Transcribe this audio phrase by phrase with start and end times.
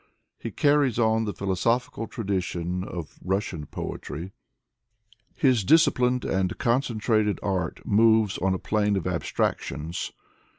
[0.39, 4.31] He carries on the philosophical tradition of Russian poetry.
[5.37, 10.11] His disciplined and concentrated art moves on a plane of abstractions.